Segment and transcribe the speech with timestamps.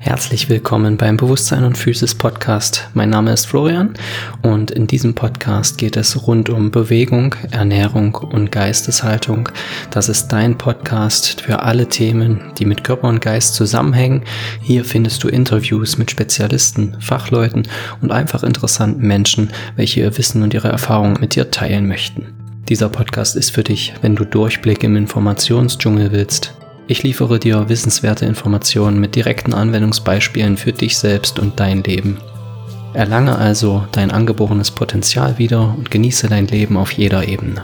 [0.00, 2.88] Herzlich willkommen beim Bewusstsein und Physis Podcast.
[2.94, 3.94] Mein Name ist Florian
[4.42, 9.48] und in diesem Podcast geht es rund um Bewegung, Ernährung und Geisteshaltung.
[9.90, 14.22] Das ist dein Podcast für alle Themen, die mit Körper und Geist zusammenhängen.
[14.62, 17.66] Hier findest du Interviews mit Spezialisten, Fachleuten
[18.00, 22.34] und einfach interessanten Menschen, welche ihr Wissen und ihre Erfahrungen mit dir teilen möchten.
[22.68, 26.54] Dieser Podcast ist für dich, wenn du Durchblick im Informationsdschungel willst
[26.88, 32.16] ich liefere dir wissenswerte Informationen mit direkten Anwendungsbeispielen für dich selbst und dein Leben.
[32.94, 37.62] Erlange also dein angeborenes Potenzial wieder und genieße dein Leben auf jeder Ebene.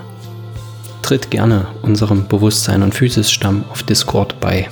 [1.01, 4.69] Tritt gerne unserem Bewusstsein und Physis-Stamm auf Discord bei.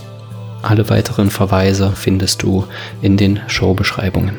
[0.60, 2.66] Alle weiteren Verweise findest du
[3.00, 4.36] in den Showbeschreibungen.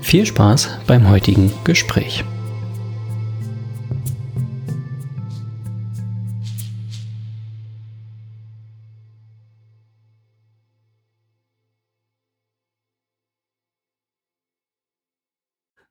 [0.00, 2.24] Viel Spaß beim heutigen Gespräch.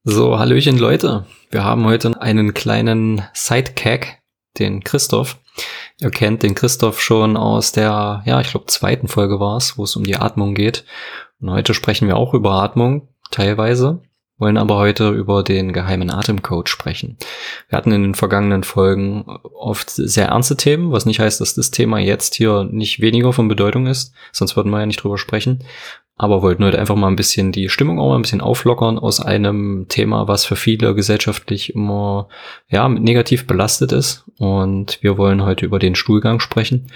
[0.10, 1.26] So, Hallöchen Leute.
[1.52, 4.20] Wir haben heute einen kleinen Sidecack,
[4.58, 5.38] den Christoph.
[6.00, 9.84] Ihr kennt den Christoph schon aus der, ja, ich glaube, zweiten Folge war es, wo
[9.84, 10.86] es um die Atmung geht.
[11.42, 14.02] Und heute sprechen wir auch über Atmung, teilweise,
[14.38, 17.18] wollen aber heute über den geheimen Atemcode sprechen.
[17.68, 19.26] Wir hatten in den vergangenen Folgen
[19.60, 23.50] oft sehr ernste Themen, was nicht heißt, dass das Thema jetzt hier nicht weniger von
[23.50, 25.66] Bedeutung ist, sonst würden wir ja nicht drüber sprechen
[26.18, 29.20] aber wollten heute einfach mal ein bisschen die Stimmung auch mal ein bisschen auflockern aus
[29.20, 32.28] einem Thema, was für viele gesellschaftlich immer
[32.70, 34.26] ja negativ belastet ist.
[34.40, 36.88] Und wir wollen heute über den Stuhlgang sprechen.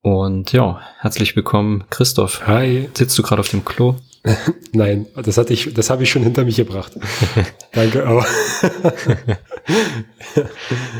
[0.00, 2.46] Und ja, herzlich willkommen, Christoph.
[2.46, 2.88] Hi.
[2.94, 3.96] Sitzt du gerade auf dem Klo?
[4.72, 6.92] Nein, das hatte ich, das habe ich schon hinter mich gebracht.
[7.72, 8.26] Danke, aber.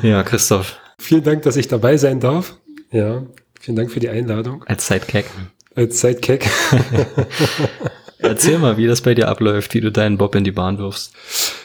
[0.03, 0.79] ja, Christoph.
[0.99, 2.59] Vielen Dank, dass ich dabei sein darf.
[2.91, 3.23] Ja,
[3.59, 4.63] vielen Dank für die Einladung.
[4.65, 5.27] Als Sidekick
[5.75, 6.49] als Sidekick.
[8.19, 11.13] Erzähl mal, wie das bei dir abläuft, wie du deinen Bob in die Bahn wirfst.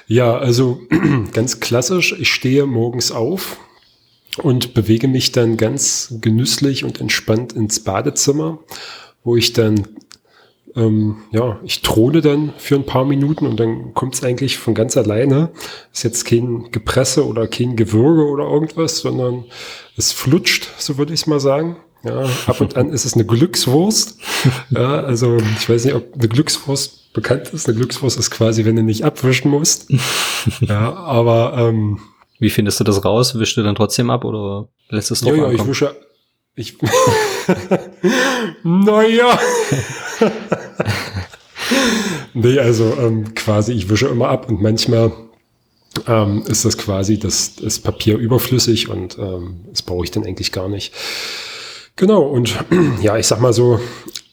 [0.07, 0.81] Ja, also
[1.33, 3.57] ganz klassisch, ich stehe morgens auf
[4.43, 8.59] und bewege mich dann ganz genüsslich und entspannt ins Badezimmer,
[9.23, 9.87] wo ich dann,
[10.75, 14.73] ähm, ja, ich throne dann für ein paar Minuten und dann kommt es eigentlich von
[14.73, 15.51] ganz alleine.
[15.93, 19.45] Ist jetzt kein Gepresse oder kein Gewürge oder irgendwas, sondern
[19.95, 21.77] es flutscht, so würde ich es mal sagen.
[22.03, 24.17] Ja, ab und an ist es eine Glückswurst.
[24.69, 27.67] Ja, also ich weiß nicht, ob eine Glückswurst bekannt ist.
[27.67, 29.89] Eine Glückswurst ist quasi, wenn du nicht abwischen musst.
[30.61, 31.99] Ja, aber ähm,
[32.39, 33.37] wie findest du das raus?
[33.37, 35.95] Wischst du dann trotzdem ab oder lässt es noch Ja, ja, ich wische.
[36.55, 36.77] Ich
[38.63, 39.37] naja.
[42.33, 45.11] nee, also ähm, quasi, ich wische immer ab und manchmal
[46.07, 50.51] ähm, ist das quasi das, das Papier überflüssig und ähm, das brauche ich dann eigentlich
[50.51, 50.93] gar nicht.
[51.99, 52.55] Genau, und
[53.01, 53.77] ja, ich sag mal so,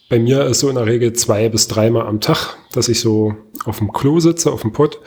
[0.08, 3.34] bei mir ist so in der Regel zwei bis dreimal am Tag, dass ich so
[3.64, 5.00] auf dem Klo sitze, auf dem Pott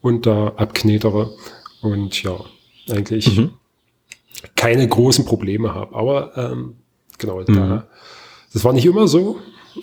[0.00, 1.34] und da abknetere
[1.82, 2.40] und ja,
[2.90, 3.50] eigentlich mhm.
[4.54, 5.94] keine großen Probleme habe.
[5.94, 6.76] Aber ähm,
[7.18, 7.54] genau, mhm.
[7.54, 7.86] da,
[8.50, 9.38] das war nicht immer so.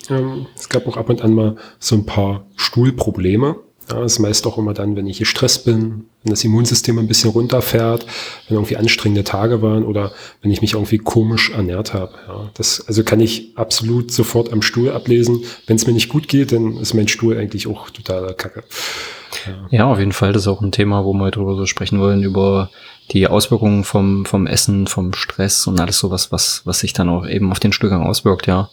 [0.09, 3.57] Ähm, es gab auch ab und an mal so ein paar Stuhlprobleme.
[3.89, 7.07] Ja, das ist meist auch immer dann, wenn ich gestresst bin, wenn das Immunsystem ein
[7.07, 8.05] bisschen runterfährt,
[8.47, 12.13] wenn irgendwie anstrengende Tage waren oder wenn ich mich irgendwie komisch ernährt habe.
[12.27, 15.43] Ja, das also kann ich absolut sofort am Stuhl ablesen.
[15.67, 18.63] Wenn es mir nicht gut geht, dann ist mein Stuhl eigentlich auch totaler Kacke.
[19.47, 19.67] Ja.
[19.77, 20.31] ja, auf jeden Fall.
[20.31, 22.69] Das ist auch ein Thema, wo wir darüber so sprechen wollen, über
[23.11, 27.27] die Auswirkungen vom, vom Essen, vom Stress und alles sowas, was, was sich dann auch
[27.27, 28.69] eben auf den Stuhlgang auswirkt, ja.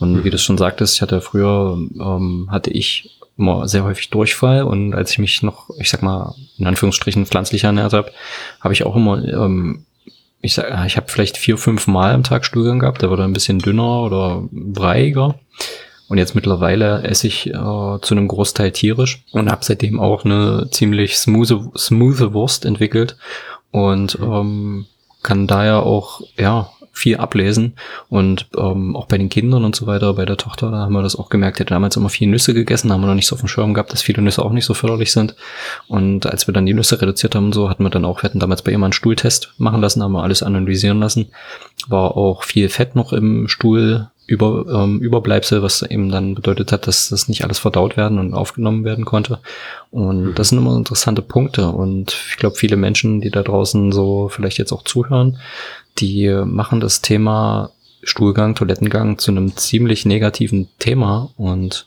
[0.00, 0.24] Und mhm.
[0.24, 4.62] wie du schon sagtest, ich hatte früher, ähm, hatte ich immer sehr häufig Durchfall.
[4.62, 8.12] Und als ich mich noch, ich sag mal, in Anführungsstrichen pflanzlich ernährt habe,
[8.60, 9.84] habe ich auch immer, ähm,
[10.40, 13.32] ich sag, ich habe vielleicht vier, fünf Mal am Tag Stuhlgang gehabt, der wurde ein
[13.32, 15.36] bisschen dünner oder breiiger.
[16.08, 20.68] Und jetzt mittlerweile esse ich äh, zu einem Großteil tierisch und habe seitdem auch eine
[20.70, 23.16] ziemlich smooth, smooth Wurst entwickelt.
[23.70, 24.86] Und ähm,
[25.22, 27.74] kann daher auch ja viel ablesen.
[28.08, 31.02] Und ähm, auch bei den Kindern und so weiter, bei der Tochter, da haben wir
[31.02, 33.34] das auch gemerkt, die hat damals immer viel Nüsse gegessen, haben wir noch nicht so
[33.34, 35.34] auf dem Schirm gehabt, dass viele Nüsse auch nicht so förderlich sind.
[35.88, 38.28] Und als wir dann die Nüsse reduziert haben und so, hatten wir dann auch, wir
[38.28, 41.30] hatten damals bei ihr mal einen Stuhltest machen lassen, haben wir alles analysieren lassen.
[41.88, 46.86] War auch viel Fett noch im Stuhl über, ähm, Überbleibsel, was eben dann bedeutet hat,
[46.86, 49.40] dass das nicht alles verdaut werden und aufgenommen werden konnte.
[49.90, 50.34] Und mhm.
[50.34, 51.68] das sind immer interessante Punkte.
[51.68, 55.38] Und ich glaube, viele Menschen, die da draußen so vielleicht jetzt auch zuhören,
[55.98, 57.70] die machen das Thema
[58.02, 61.86] Stuhlgang, Toilettengang zu einem ziemlich negativen Thema und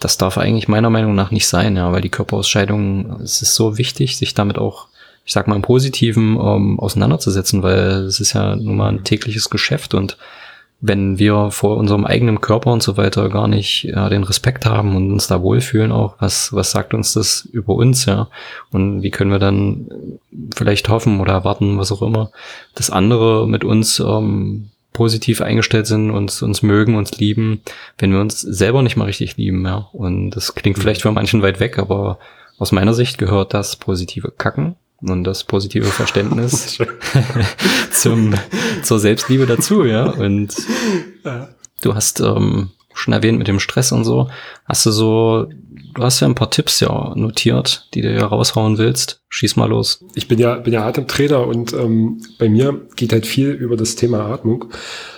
[0.00, 3.78] das darf eigentlich meiner Meinung nach nicht sein, ja, weil die Körperausscheidung, es ist so
[3.78, 4.88] wichtig, sich damit auch,
[5.24, 9.48] ich sag mal, im Positiven ähm, auseinanderzusetzen, weil es ist ja nun mal ein tägliches
[9.48, 10.18] Geschäft und
[10.80, 14.94] wenn wir vor unserem eigenen Körper und so weiter gar nicht ja, den Respekt haben
[14.94, 18.28] und uns da wohlfühlen auch, was, was sagt uns das über uns, ja?
[18.70, 19.88] Und wie können wir dann
[20.54, 22.30] vielleicht hoffen oder erwarten, was auch immer,
[22.74, 27.62] dass andere mit uns ähm, positiv eingestellt sind, uns, uns mögen, uns lieben,
[27.98, 29.88] wenn wir uns selber nicht mal richtig lieben, ja.
[29.92, 32.18] Und das klingt vielleicht für manchen weit weg, aber
[32.58, 36.78] aus meiner Sicht gehört das positive Kacken und das positive Verständnis
[37.90, 38.34] zum,
[38.82, 40.10] zur Selbstliebe dazu, ja.
[40.10, 40.54] Und
[41.82, 44.28] du hast ähm, schon erwähnt mit dem Stress und so.
[44.64, 45.48] Hast du so,
[45.94, 49.20] du hast ja ein paar Tipps ja notiert, die du ja raushauen willst.
[49.28, 50.04] Schieß mal los.
[50.14, 53.96] Ich bin ja, bin ja Atemtrainer und ähm, bei mir geht halt viel über das
[53.96, 54.66] Thema Atmung.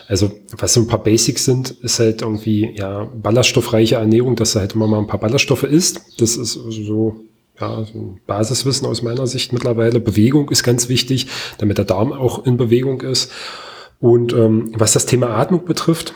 [0.08, 4.60] Also was so ein paar Basics sind, ist halt irgendwie ja ballaststoffreiche Ernährung, dass du
[4.60, 6.00] halt immer mal ein paar Ballaststoffe isst.
[6.18, 7.27] Das ist so
[7.60, 10.00] ja, so ein Basiswissen aus meiner Sicht mittlerweile.
[10.00, 11.26] Bewegung ist ganz wichtig,
[11.58, 13.32] damit der Darm auch in Bewegung ist.
[14.00, 16.14] Und ähm, was das Thema Atmung betrifft,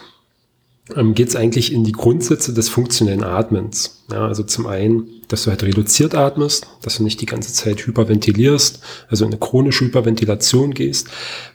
[0.97, 4.05] ähm, geht es eigentlich in die Grundsätze des funktionellen Atmens.
[4.11, 7.87] Ja, also zum einen, dass du halt reduziert atmest, dass du nicht die ganze Zeit
[7.87, 11.09] hyperventilierst, also in eine chronische Hyperventilation gehst,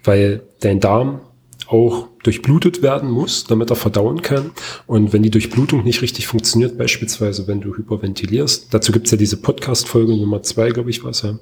[0.04, 1.22] weil dein Darm
[1.68, 4.52] auch durchblutet werden muss, damit er verdauen kann.
[4.86, 9.38] Und wenn die Durchblutung nicht richtig funktioniert, beispielsweise wenn du hyperventilierst, dazu gibt's ja diese
[9.38, 11.40] Podcast-Folge Nummer zwei, glaube ich, was ja.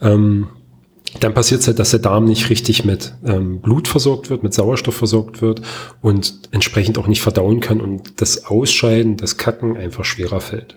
[0.00, 0.48] Ähm,
[1.18, 4.54] dann passiert es halt, dass der Darm nicht richtig mit ähm, Blut versorgt wird, mit
[4.54, 5.60] Sauerstoff versorgt wird
[6.00, 10.76] und entsprechend auch nicht verdauen kann und das Ausscheiden, das Kacken einfach schwerer fällt.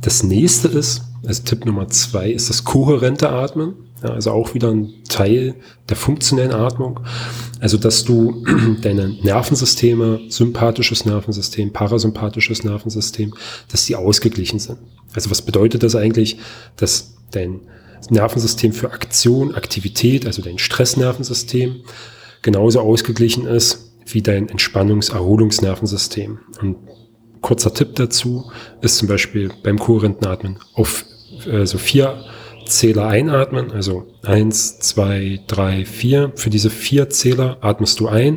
[0.00, 3.74] Das nächste ist, also Tipp Nummer zwei, ist das kohärente Atmen.
[4.02, 5.56] Ja, also auch wieder ein Teil
[5.88, 7.00] der funktionellen Atmung.
[7.58, 8.44] Also, dass du
[8.82, 13.34] deine Nervensysteme, sympathisches Nervensystem, parasympathisches Nervensystem,
[13.72, 14.78] dass die ausgeglichen sind.
[15.14, 16.38] Also, was bedeutet das eigentlich,
[16.76, 17.60] dass dein
[18.08, 21.80] Nervensystem für Aktion, Aktivität, also dein Stressnervensystem,
[22.42, 26.38] genauso ausgeglichen ist wie dein Entspannungs-Erholungsnervensystem.
[26.62, 26.76] Und
[27.48, 28.52] kurzer Tipp dazu
[28.82, 31.06] ist zum Beispiel beim kohärenten Atmen auf
[31.50, 32.22] äh, so vier
[32.66, 36.32] Zähler einatmen, also eins, zwei, drei, vier.
[36.34, 38.36] Für diese vier Zähler atmest du ein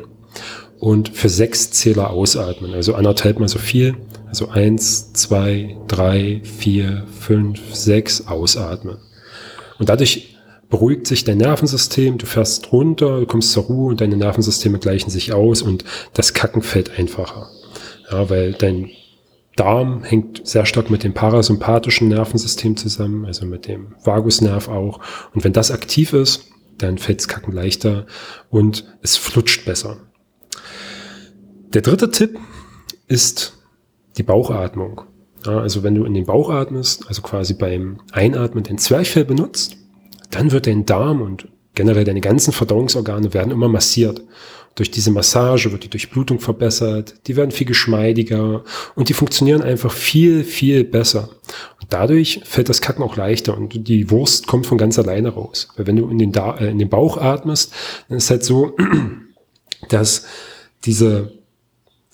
[0.80, 3.98] und für sechs Zähler ausatmen, also anderthalb mal so viel.
[4.30, 8.96] Also eins, zwei, drei, vier, fünf, sechs ausatmen.
[9.78, 10.38] Und dadurch
[10.70, 15.10] beruhigt sich dein Nervensystem, du fährst runter, du kommst zur Ruhe und deine Nervensysteme gleichen
[15.10, 15.84] sich aus und
[16.14, 17.50] das Kacken fällt einfacher.
[18.10, 18.90] Ja, weil dein
[19.56, 25.00] Darm hängt sehr stark mit dem parasympathischen Nervensystem zusammen, also mit dem Vagusnerv auch.
[25.34, 28.06] Und wenn das aktiv ist, dann fällt's Kacken leichter
[28.50, 29.98] und es flutscht besser.
[31.74, 32.40] Der dritte Tipp
[33.08, 33.58] ist
[34.18, 35.02] die Bauchatmung.
[35.46, 39.78] Ja, also wenn du in den Bauch atmest, also quasi beim Einatmen den Zwerchfell benutzt,
[40.30, 44.22] dann wird dein Darm und generell deine ganzen Verdauungsorgane werden immer massiert.
[44.76, 48.64] Durch diese Massage wird die Durchblutung verbessert, die werden viel geschmeidiger
[48.96, 51.30] und die funktionieren einfach viel, viel besser.
[51.82, 55.68] Und dadurch fällt das Kacken auch leichter und die Wurst kommt von ganz alleine raus.
[55.76, 57.74] Weil wenn du in den, da äh, in den Bauch atmest,
[58.08, 58.76] dann ist halt so,
[59.90, 60.26] dass
[60.86, 61.42] diese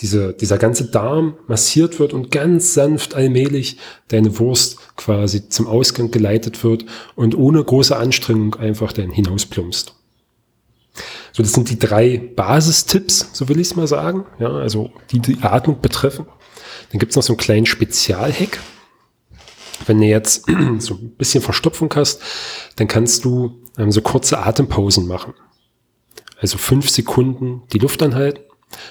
[0.01, 3.77] diese, dieser ganze Darm massiert wird und ganz sanft allmählich
[4.09, 9.95] deine Wurst quasi zum Ausgang geleitet wird und ohne große Anstrengung einfach dann hinausplumpst.
[11.37, 15.19] So, das sind die drei Basistipps, so will ich es mal sagen, ja, also die
[15.19, 16.25] die Atmung betreffen.
[16.89, 18.59] Dann gibt's noch so einen kleinen Spezialhack.
[19.85, 20.47] Wenn du jetzt
[20.79, 22.23] so ein bisschen Verstopfung hast,
[22.77, 25.35] dann kannst du ähm, so kurze Atempausen machen.
[26.41, 28.39] Also fünf Sekunden die Luft anhalten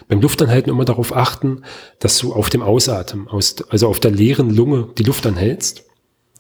[0.07, 1.63] beim Luftanhalten immer darauf achten,
[1.99, 5.85] dass du auf dem Ausatmen, also auf der leeren Lunge, die Luft anhältst.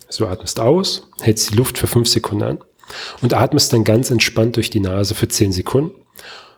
[0.07, 2.59] Also du atmest aus, hältst die Luft für fünf Sekunden an
[3.23, 5.95] und atmest dann ganz entspannt durch die Nase für zehn Sekunden,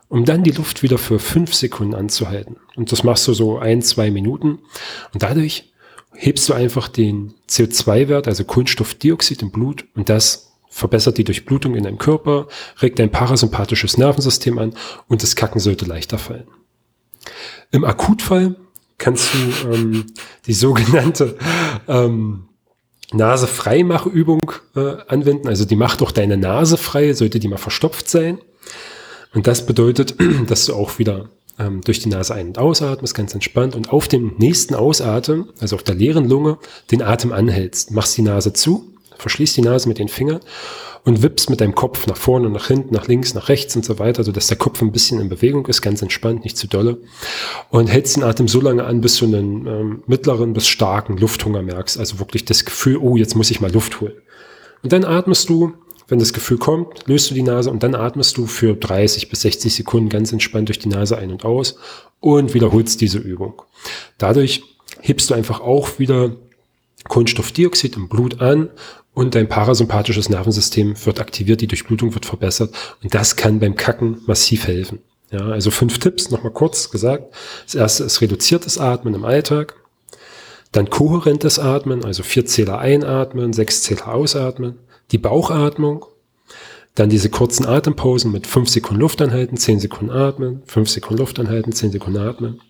[0.09, 2.57] um dann die Luft wieder für fünf Sekunden anzuhalten.
[2.77, 4.61] Und das machst du so ein, zwei Minuten
[5.13, 5.73] und dadurch
[6.13, 11.85] hebst du einfach den CO2-Wert, also Kohlenstoffdioxid im Blut und das verbessert die Durchblutung in
[11.85, 12.47] deinem Körper,
[12.81, 14.75] regt dein parasympathisches Nervensystem an
[15.09, 16.49] und das Kacken sollte leichter fallen.
[17.71, 18.57] Im Akutfall
[18.97, 20.07] kannst du ähm,
[20.47, 21.37] die sogenannte
[21.87, 22.49] ähm,
[23.13, 25.49] Nase-Freimache-Übung äh, anwenden.
[25.49, 28.39] Also die macht doch deine Nase frei, sollte die mal verstopft sein.
[29.35, 33.35] Und das bedeutet, dass du auch wieder ähm, durch die Nase ein- und ausatmest, ganz
[33.35, 33.75] entspannt.
[33.75, 36.59] Und auf dem nächsten Ausatmen, also auf der leeren Lunge,
[36.91, 37.91] den Atem anhältst.
[37.91, 40.41] Machst die Nase zu, verschließt die Nase mit den Fingern
[41.05, 43.99] und wippst mit deinem Kopf nach vorne, nach hinten, nach links, nach rechts und so
[43.99, 46.99] weiter, so dass der Kopf ein bisschen in Bewegung ist, ganz entspannt, nicht zu dolle.
[47.71, 51.63] Und hältst den Atem so lange an, bis du einen ähm, mittleren bis starken Lufthunger
[51.63, 51.99] merkst.
[51.99, 54.15] Also wirklich das Gefühl, oh, jetzt muss ich mal Luft holen.
[54.83, 55.75] Und dann atmest du
[56.09, 59.43] Wenn das Gefühl kommt, löst du die Nase und dann atmest du für 30 bis
[59.43, 61.77] 60 Sekunden ganz entspannt durch die Nase ein und aus
[62.21, 63.61] und wiederholst diese Übung.
[64.17, 64.63] Dadurch
[65.01, 66.33] hebst du einfach auch wieder
[67.09, 68.71] Kohlenstoffdioxid im Blut an
[69.19, 72.73] und dein parasympathisches Nervensystem wird aktiviert, die Durchblutung wird verbessert
[73.03, 75.01] und das kann beim Kacken massiv helfen.
[75.33, 77.35] Ja, also fünf Tipps, nochmal kurz gesagt.
[77.65, 79.75] Das erste ist reduziertes Atmen im Alltag.
[80.71, 84.79] Dann kohärentes Atmen, also vier Zähler einatmen, sechs Zähler ausatmen.
[85.11, 86.07] Die Bauchatmung.
[86.95, 91.41] Dann diese kurzen Atempausen mit fünf Sekunden Luft anhalten, zehn Sekunden atmen, fünf Sekunden Luft
[91.41, 92.61] anhalten, zehn Sekunden atmen.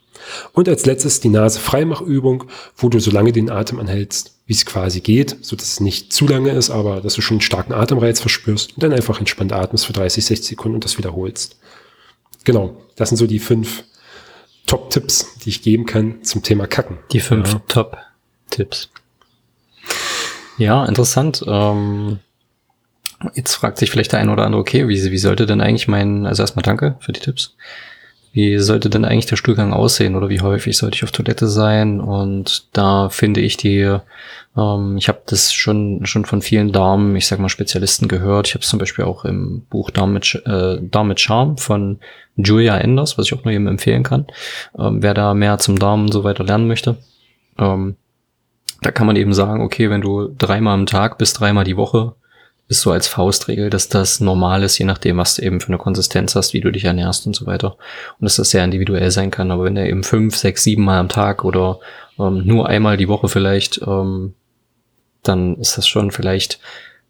[0.53, 2.45] Und als letztes die Nase-Freimachübung,
[2.77, 6.13] wo du so lange den Atem anhältst, wie es quasi geht, so dass es nicht
[6.13, 9.53] zu lange ist, aber dass du schon einen starken Atemreiz verspürst und dann einfach entspannt
[9.53, 11.59] atmest für 30, 60 Sekunden und das wiederholst.
[12.45, 13.85] Genau, das sind so die fünf
[14.67, 16.99] Top-Tipps, die ich geben kann zum Thema Kacken.
[17.13, 17.63] Die fünf ja.
[17.69, 18.91] Top-Tipps.
[20.59, 21.45] Ja, interessant.
[21.47, 22.19] Ähm,
[23.35, 26.27] jetzt fragt sich vielleicht der eine oder andere, okay, wie, wie sollte denn eigentlich mein,
[26.27, 27.55] also erstmal danke für die Tipps.
[28.33, 32.01] Wie sollte denn eigentlich der Stuhlgang aussehen oder wie häufig sollte ich auf Toilette sein?
[32.01, 33.99] Und da finde ich die
[34.59, 38.49] ähm, ich habe das schon, schon von vielen Damen, ich sag mal Spezialisten gehört.
[38.49, 42.01] Ich habe es zum Beispiel auch im Buch Darm mit, äh, Darm mit Charme von
[42.37, 44.27] Julia Enders, was ich auch nur jedem empfehlen kann.
[44.77, 46.97] Ähm, wer da mehr zum Darm und so weiter lernen möchte.
[47.59, 47.97] Ähm,
[48.83, 52.15] da kann man eben sagen, okay, wenn du dreimal am Tag bis dreimal die Woche
[52.69, 55.79] ist so als Faustregel, dass das normal ist, je nachdem, was du eben für eine
[55.79, 57.77] Konsistenz hast, wie du dich ernährst und so weiter.
[58.19, 59.51] Und dass das sehr individuell sein kann.
[59.51, 61.81] Aber wenn der eben fünf, sechs, sieben Mal am Tag oder
[62.19, 64.35] ähm, nur einmal die Woche vielleicht ähm,
[65.23, 66.61] dann ist das schon vielleicht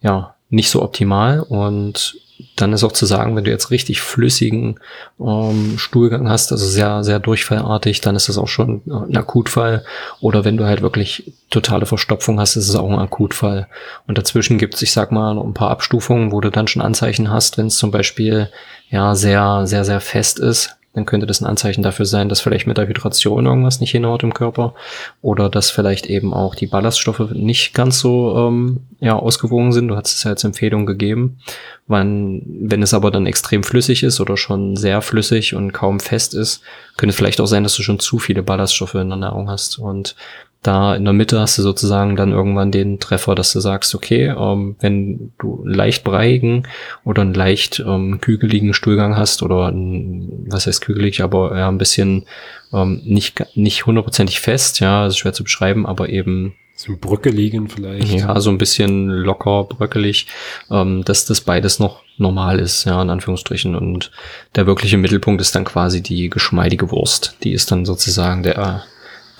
[0.01, 2.17] ja nicht so optimal und
[2.57, 4.79] dann ist auch zu sagen, wenn du jetzt richtig flüssigen
[5.21, 9.85] ähm, Stuhlgang hast, also sehr, sehr durchfallartig, dann ist das auch schon ein Akutfall.
[10.21, 13.67] Oder wenn du halt wirklich totale Verstopfung hast, ist es auch ein Akutfall.
[14.07, 16.83] Und dazwischen gibt es, ich sag mal, noch ein paar Abstufungen, wo du dann schon
[16.83, 18.51] Anzeichen hast, wenn es zum Beispiel
[18.91, 22.67] ja sehr, sehr, sehr fest ist, dann könnte das ein Anzeichen dafür sein, dass vielleicht
[22.67, 24.75] mit der Hydration irgendwas nicht hinhaut im Körper
[25.23, 29.89] oder dass vielleicht eben auch die Ballaststoffe nicht ganz so ähm, ja, ausgewogen sind.
[29.89, 31.39] Du hast es ja als Empfehlung gegeben.
[31.87, 36.35] Wann, wenn es aber dann extrem flüssig ist oder schon sehr flüssig und kaum fest
[36.35, 36.63] ist,
[36.97, 39.79] könnte es vielleicht auch sein, dass du schon zu viele Ballaststoffe in der Nahrung hast.
[39.79, 40.17] Und
[40.63, 44.35] da in der Mitte hast du sozusagen dann irgendwann den Treffer, dass du sagst, okay,
[44.37, 46.67] ähm, wenn du einen leicht breiigen
[47.05, 51.79] oder einen leicht ähm, kügeligen Stuhlgang hast oder ein, was heißt kügelig, aber ja, ein
[51.79, 52.25] bisschen
[52.73, 57.01] ähm, nicht nicht hundertprozentig fest, ja, das ist schwer zu beschreiben, aber eben so ein
[57.01, 58.13] bröckeligen vielleicht.
[58.13, 60.29] Ja, so ein bisschen locker, bröckelig,
[60.71, 63.75] ähm, dass das beides noch normal ist, ja, in Anführungsstrichen.
[63.75, 64.13] Und
[64.55, 67.37] der wirkliche Mittelpunkt ist dann quasi die geschmeidige Wurst.
[67.43, 68.85] Die ist dann sozusagen der,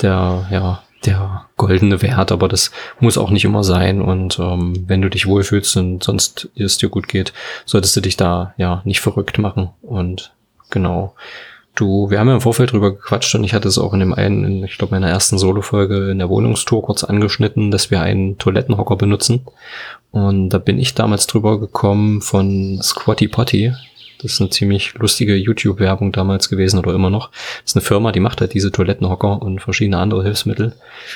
[0.03, 4.03] der, ja, der goldene Wert, aber das muss auch nicht immer sein.
[4.03, 7.33] Und ähm, wenn du dich wohlfühlst und sonst es dir gut geht,
[7.65, 9.71] solltest du dich da ja nicht verrückt machen.
[9.83, 10.33] Und
[10.71, 11.15] genau.
[11.75, 14.13] Du, wir haben ja im Vorfeld drüber gequatscht und ich hatte es auch in dem
[14.13, 18.37] einen, in, ich glaube, meiner ersten Solo-Folge in der Wohnungstour kurz angeschnitten, dass wir einen
[18.37, 19.47] Toilettenhocker benutzen.
[20.11, 23.75] Und da bin ich damals drüber gekommen von Squatty Potty.
[24.21, 27.31] Das ist eine ziemlich lustige YouTube-Werbung damals gewesen oder immer noch.
[27.31, 30.75] Das ist eine Firma, die macht halt diese Toilettenhocker und verschiedene andere Hilfsmittel.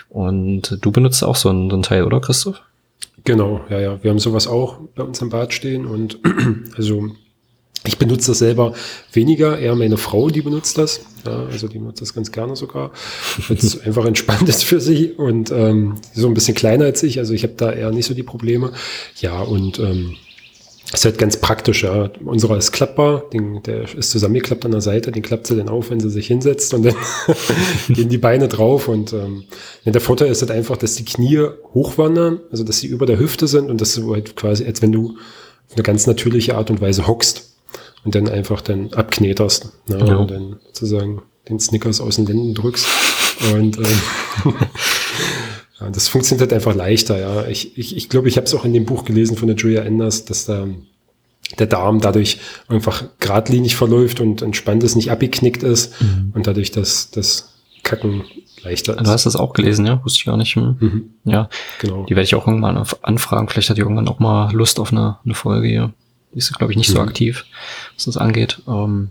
[0.09, 2.63] Und du benutzt auch so ein, so ein Teil, oder Christoph?
[3.25, 4.03] Genau, ja, ja.
[4.03, 6.19] Wir haben sowas auch bei uns im Bad stehen und
[6.77, 7.11] also
[7.85, 8.75] ich benutze das selber
[9.13, 11.01] weniger, eher meine Frau, die benutzt das.
[11.27, 12.93] Ja, also die benutzt das ganz gerne sogar,
[13.49, 17.19] weil es einfach entspannt ist für sie und ähm, so ein bisschen kleiner als ich.
[17.19, 18.73] Also ich habe da eher nicht so die Probleme.
[19.21, 20.17] Ja, und ähm,
[20.93, 22.11] ist halt ganz praktisch, ja.
[22.25, 25.91] Unserer ist klappbar, den, der ist zusammengeklappt an der Seite, den klappt sie dann auf,
[25.91, 26.95] wenn sie sich hinsetzt und dann
[27.89, 28.89] gehen die Beine drauf.
[28.89, 29.45] Und ähm,
[29.87, 33.47] der Vorteil ist halt einfach, dass die Knie hochwandern, also dass sie über der Hüfte
[33.47, 35.17] sind und dass du halt quasi, als wenn du
[35.69, 37.55] auf eine ganz natürliche Art und Weise hockst
[38.05, 39.73] und dann einfach dann abkneterst.
[39.89, 39.99] Ne?
[40.07, 40.17] Ja.
[40.17, 42.87] Und dann sozusagen den Snickers aus den Wänden drückst.
[43.55, 43.85] Und ähm,
[45.91, 47.47] das funktioniert halt einfach leichter, ja.
[47.47, 49.83] Ich, ich, ich glaube, ich habe es auch in dem Buch gelesen von der Julia
[49.83, 50.67] Enders, dass da
[51.59, 56.33] der Darm dadurch einfach geradlinig verläuft und entspannt ist, nicht abgeknickt ist mhm.
[56.35, 58.25] und dadurch das, das Kacken
[58.63, 59.07] leichter ist.
[59.07, 60.03] Du hast das auch gelesen, ja?
[60.05, 60.55] Wusste ich gar nicht.
[60.55, 60.77] Hm.
[60.79, 61.11] Mhm.
[61.25, 61.49] Ja,
[61.81, 62.05] genau.
[62.05, 63.49] Die werde ich auch irgendwann anfragen.
[63.49, 65.93] Vielleicht hat die irgendwann auch mal Lust auf eine, eine Folge hier.
[66.33, 66.95] Die ist, glaube ich, nicht mhm.
[66.95, 67.45] so aktiv,
[67.97, 68.63] was das angeht.
[68.67, 69.11] Ähm,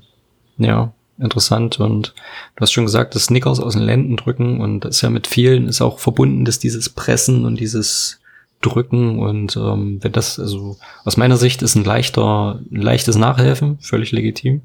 [0.57, 2.13] ja, interessant und
[2.55, 5.27] du hast schon gesagt, das Snickers aus den Lenden drücken und das ist ja mit
[5.27, 8.19] vielen ist auch verbunden, dass dieses Pressen und dieses
[8.61, 13.79] Drücken und ähm, wenn das, also aus meiner Sicht ist ein leichter, ein leichtes Nachhelfen,
[13.81, 14.61] völlig legitim.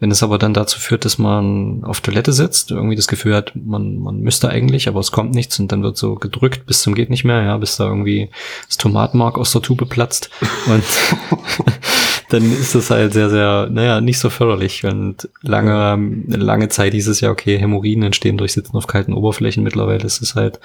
[0.00, 3.52] Wenn es aber dann dazu führt, dass man auf Toilette sitzt, irgendwie das Gefühl hat,
[3.54, 6.94] man, man müsste eigentlich, aber es kommt nichts und dann wird so gedrückt bis zum
[6.94, 8.28] geht nicht mehr, ja, bis da irgendwie
[8.66, 10.28] das Tomatenmark aus der Tube platzt
[10.66, 10.84] und
[12.28, 14.84] dann ist das halt sehr, sehr, naja, nicht so förderlich.
[14.84, 19.62] Und lange, lange Zeit hieß es ja, okay, Hämorrhoiden entstehen durch Sitzen auf kalten Oberflächen.
[19.62, 20.60] Mittlerweile ist es halt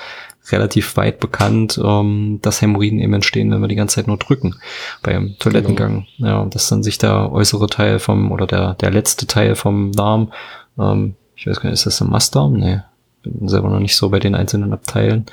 [0.51, 4.55] relativ weit bekannt, ähm, dass Hämorrhoiden eben entstehen, wenn wir die ganze Zeit nur drücken
[5.01, 6.05] beim Toilettengang.
[6.17, 6.29] Genau.
[6.29, 10.31] Ja, dass dann sich der äußere Teil vom, oder der, der letzte Teil vom Darm,
[10.79, 12.53] ähm, ich weiß gar nicht, ist das ein Mastdarm?
[12.53, 12.79] Nee
[13.21, 15.25] bin selber noch nicht so bei den einzelnen Abteilen,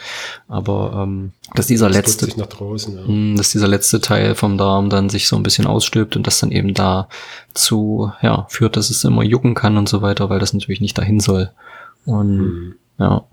[0.48, 3.02] aber ähm, dass dieser das letzte, draußen, ja.
[3.02, 6.26] mh, hm, dass dieser letzte Teil vom Darm dann sich so ein bisschen ausstülpt und
[6.26, 10.38] das dann eben dazu ja führt, dass es immer jucken kann und so weiter, weil
[10.38, 11.50] das natürlich nicht dahin soll.
[12.04, 12.74] Und mhm.
[12.98, 13.24] ja.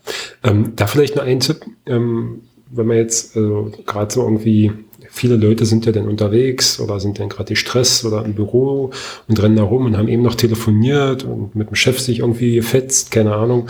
[0.43, 4.72] Ähm, da vielleicht noch ein Tipp, ähm, wenn man jetzt also, gerade so irgendwie
[5.13, 8.89] viele Leute sind ja dann unterwegs oder sind dann gerade Stress oder im Büro
[9.27, 12.55] und rennen da rum und haben eben noch telefoniert und mit dem Chef sich irgendwie
[12.55, 13.70] gefetzt, keine Ahnung.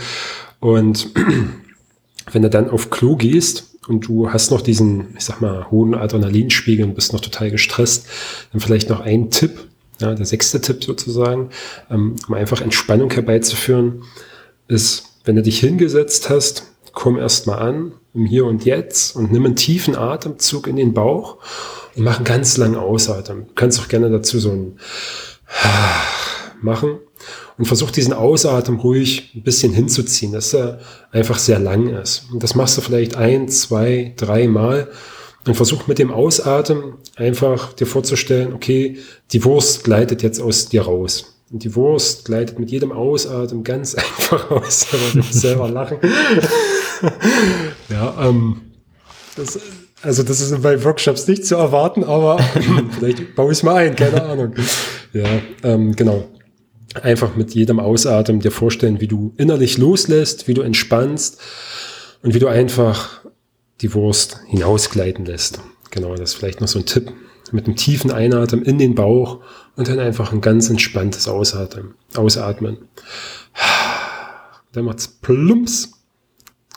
[0.58, 1.10] Und
[2.32, 5.94] wenn du dann auf Klo gehst und du hast noch diesen, ich sag mal, hohen
[5.94, 8.06] Adrenalinspiegel und bist noch total gestresst,
[8.52, 9.68] dann vielleicht noch ein Tipp,
[10.00, 11.50] ja, der sechste Tipp sozusagen,
[11.90, 14.02] ähm, um einfach Entspannung herbeizuführen,
[14.66, 19.44] ist, wenn du dich hingesetzt hast, komm erstmal an, im Hier und Jetzt und nimm
[19.44, 21.38] einen tiefen Atemzug in den Bauch
[21.96, 23.46] und mach einen ganz langen Ausatmen.
[23.48, 24.78] Du kannst auch gerne dazu so ein
[26.62, 26.98] machen
[27.58, 30.80] und versuch diesen Ausatmen ruhig ein bisschen hinzuziehen, dass er
[31.12, 32.26] einfach sehr lang ist.
[32.32, 34.88] Und das machst du vielleicht ein, zwei, drei Mal
[35.46, 38.98] und versuch mit dem Ausatmen einfach dir vorzustellen, okay,
[39.32, 41.34] die Wurst gleitet jetzt aus dir raus.
[41.52, 45.98] Und die Wurst gleitet mit jedem Ausatmen ganz einfach aus, aber selber lachen.
[47.88, 48.60] Ja, ähm,
[49.36, 49.58] das,
[50.02, 52.38] also das ist bei Workshops nicht zu erwarten, aber
[52.98, 54.54] vielleicht baue ich es mal ein, keine Ahnung.
[55.12, 55.26] Ja,
[55.62, 56.28] ähm, genau
[57.02, 61.40] einfach mit jedem Ausatmen dir vorstellen, wie du innerlich loslässt, wie du entspannst
[62.22, 63.22] und wie du einfach
[63.80, 65.60] die Wurst hinausgleiten lässt.
[65.90, 67.12] Genau, das ist vielleicht noch so ein Tipp.
[67.52, 69.40] Mit einem tiefen Einatmen in den Bauch
[69.76, 71.94] und dann einfach ein ganz entspanntes Ausatmen.
[72.16, 72.78] Ausatmen.
[74.72, 75.92] Dann macht's plumps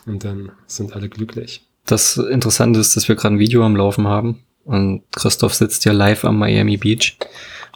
[0.08, 1.64] und dann sind alle glücklich.
[1.86, 5.92] Das Interessante ist, dass wir gerade ein Video am Laufen haben und Christoph sitzt ja
[5.92, 7.16] live am Miami Beach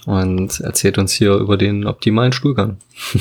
[0.04, 2.78] und erzählt uns hier über den optimalen Stuhlgang.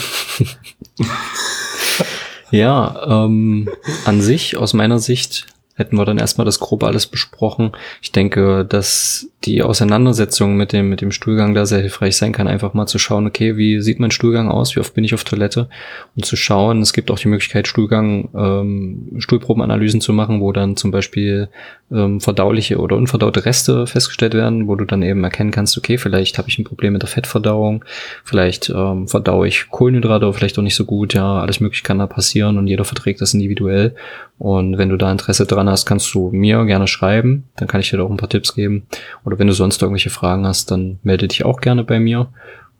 [2.51, 3.69] ja, ähm,
[4.05, 5.47] an sich, aus meiner Sicht,
[5.81, 7.71] hätten wir dann erstmal das grob alles besprochen.
[8.01, 12.47] Ich denke, dass die Auseinandersetzung mit dem, mit dem Stuhlgang da sehr hilfreich sein kann,
[12.47, 15.23] einfach mal zu schauen, okay, wie sieht mein Stuhlgang aus, wie oft bin ich auf
[15.23, 15.67] Toilette?
[16.15, 20.77] Und zu schauen, es gibt auch die Möglichkeit, Stuhlgang, ähm, Stuhlprobenanalysen zu machen, wo dann
[20.77, 21.49] zum Beispiel
[21.91, 26.37] ähm, verdauliche oder unverdaute Reste festgestellt werden, wo du dann eben erkennen kannst, okay, vielleicht
[26.37, 27.83] habe ich ein Problem mit der Fettverdauung,
[28.23, 32.05] vielleicht ähm, verdaue ich Kohlenhydrate, vielleicht auch nicht so gut, ja, alles mögliche kann da
[32.05, 33.95] passieren und jeder verträgt das individuell.
[34.37, 37.89] Und wenn du da Interesse dran hast, kannst du mir gerne schreiben, dann kann ich
[37.89, 38.87] dir da auch ein paar Tipps geben
[39.23, 42.27] oder wenn du sonst irgendwelche Fragen hast, dann melde dich auch gerne bei mir.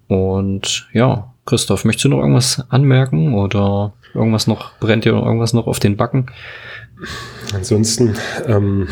[0.08, 5.68] Und ja, Christoph, möchtest du noch irgendwas anmerken oder irgendwas noch, brennt dir irgendwas noch
[5.68, 6.28] auf den Backen?
[7.54, 8.88] Ansonsten, ähm,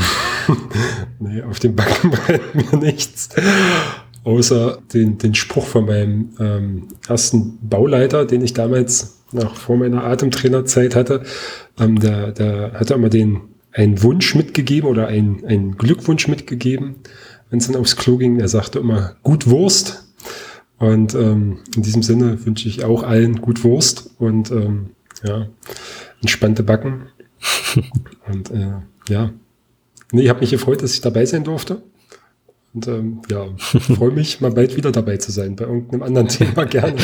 [1.19, 3.29] nee, auf den Backen brennt mir nichts.
[4.23, 10.03] Außer den, den Spruch von meinem ähm, ersten Bauleiter, den ich damals noch vor meiner
[10.03, 11.23] Atemtrainerzeit hatte.
[11.79, 16.95] Ähm, der, der hatte immer den einen Wunsch mitgegeben oder einen, einen Glückwunsch mitgegeben
[17.49, 18.39] wenn es dann aufs Klo ging.
[18.39, 20.05] Er sagte immer gut Wurst.
[20.77, 24.91] Und ähm, in diesem Sinne wünsche ich auch allen gut Wurst und ähm,
[25.23, 25.47] ja,
[26.21, 27.07] entspannte Backen.
[28.27, 28.75] und äh,
[29.09, 29.33] ja,
[30.13, 31.81] nee, ich habe mich gefreut, dass ich dabei sein durfte.
[32.73, 36.65] Und ähm, ja, freue mich, mal bald wieder dabei zu sein, bei irgendeinem anderen Thema
[36.65, 36.95] gerne.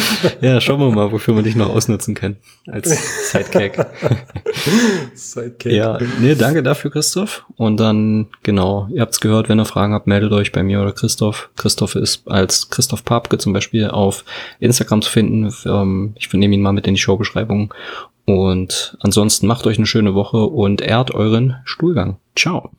[0.42, 2.90] ja, schauen wir mal, wofür man dich noch ausnutzen kann als
[3.32, 3.84] Sidekick.
[5.16, 5.72] Sidekick.
[5.72, 7.46] Ja, nee, danke dafür, Christoph.
[7.56, 10.92] Und dann, genau, ihr habt's gehört, wenn ihr Fragen habt, meldet euch bei mir oder
[10.92, 11.50] Christoph.
[11.56, 14.24] Christoph ist als Christoph Papke zum Beispiel auf
[14.60, 15.52] Instagram zu finden.
[15.66, 17.74] Ähm, ich nehme ihn mal mit in die Showbeschreibung.
[18.26, 22.18] Und ansonsten macht euch eine schöne Woche und ehrt euren Stuhlgang.
[22.36, 22.72] Ciao.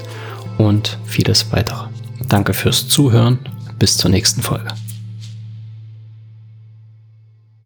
[0.58, 1.86] und vieles weitere.
[2.28, 3.38] Danke fürs Zuhören
[3.78, 4.68] bis zur nächsten Folge.